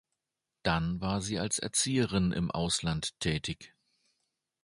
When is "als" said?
1.37-1.59